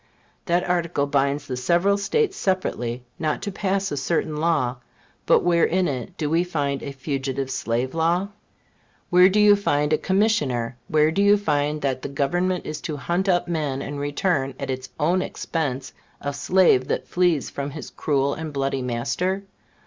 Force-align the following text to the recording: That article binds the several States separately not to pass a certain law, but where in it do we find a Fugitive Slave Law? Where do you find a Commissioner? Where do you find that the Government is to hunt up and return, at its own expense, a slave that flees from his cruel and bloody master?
That 0.47 0.67
article 0.67 1.05
binds 1.05 1.45
the 1.45 1.55
several 1.55 1.95
States 1.95 2.35
separately 2.35 3.03
not 3.19 3.43
to 3.43 3.51
pass 3.51 3.91
a 3.91 3.97
certain 3.97 4.37
law, 4.37 4.77
but 5.27 5.41
where 5.43 5.63
in 5.63 5.87
it 5.87 6.17
do 6.17 6.27
we 6.27 6.43
find 6.43 6.81
a 6.81 6.91
Fugitive 6.91 7.51
Slave 7.51 7.93
Law? 7.93 8.29
Where 9.11 9.29
do 9.29 9.39
you 9.39 9.55
find 9.55 9.93
a 9.93 9.99
Commissioner? 9.99 10.75
Where 10.87 11.11
do 11.11 11.21
you 11.21 11.37
find 11.37 11.83
that 11.83 12.01
the 12.01 12.09
Government 12.09 12.65
is 12.65 12.81
to 12.81 12.97
hunt 12.97 13.29
up 13.29 13.47
and 13.47 13.99
return, 13.99 14.55
at 14.59 14.71
its 14.71 14.89
own 14.99 15.21
expense, 15.21 15.93
a 16.19 16.33
slave 16.33 16.87
that 16.87 17.07
flees 17.07 17.51
from 17.51 17.69
his 17.69 17.91
cruel 17.91 18.33
and 18.33 18.51
bloody 18.51 18.81
master? 18.81 19.43